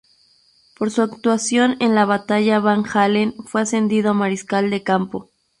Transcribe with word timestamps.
Por 0.79 0.89
su 0.89 1.03
actuación 1.03 1.77
en 1.79 1.93
la 1.93 2.05
batalla 2.05 2.59
Van 2.59 2.83
Halen 2.91 3.35
fue 3.45 3.61
ascendido 3.61 4.09
a 4.09 4.13
mariscal 4.15 4.71
de 4.71 4.81
campo. 4.81 5.29